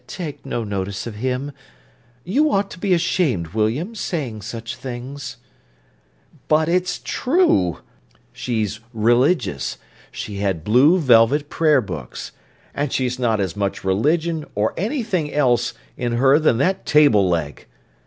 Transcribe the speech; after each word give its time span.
Take 0.07 0.43
no 0.47 0.63
notice 0.63 1.05
of 1.05 1.13
him. 1.17 1.51
You 2.23 2.51
ought 2.51 2.71
to 2.71 2.79
be 2.79 2.91
ashamed, 2.95 3.49
William, 3.49 3.93
saying 3.93 4.41
such 4.41 4.75
things." 4.75 5.37
"But 6.47 6.67
it's 6.67 7.01
true. 7.03 7.81
She's 8.33 8.79
religious—she 8.95 10.37
had 10.37 10.63
blue 10.63 10.97
velvet 10.97 11.49
Prayer 11.51 11.81
Books—and 11.81 12.91
she's 12.91 13.19
not 13.19 13.39
as 13.39 13.55
much 13.55 13.83
religion, 13.83 14.43
or 14.55 14.73
anything 14.75 15.31
else, 15.31 15.75
in 15.95 16.13
her 16.13 16.39
than 16.39 16.57
that 16.57 16.87
table 16.87 17.29
leg. 17.29 17.67